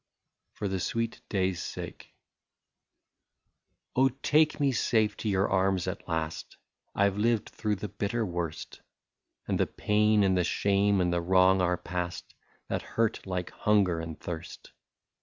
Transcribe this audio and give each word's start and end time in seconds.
no 0.01 0.57
FOR 0.57 0.67
THE 0.67 0.79
SWEET 0.79 1.21
DAY'S 1.29 1.61
SAKE. 1.61 2.15
Oh! 3.95 4.09
take 4.09 4.59
me 4.59 4.71
safe 4.71 5.15
to 5.17 5.29
your 5.29 5.47
arms 5.47 5.87
at 5.87 6.07
last,— 6.07 6.57
I 6.95 7.07
've 7.07 7.19
lived 7.19 7.49
through 7.49 7.75
the 7.75 7.87
bitter 7.87 8.25
worst; 8.25 8.81
And 9.47 9.59
the 9.59 9.67
pain 9.67 10.23
and 10.23 10.35
the 10.35 10.43
shame 10.43 11.01
and 11.01 11.13
the 11.13 11.21
wrong 11.21 11.61
are 11.61 11.77
past, 11.77 12.33
That 12.67 12.81
hurt 12.81 13.27
like 13.27 13.51
hunger 13.51 13.99
and 13.99 14.19
thirst. 14.19 14.71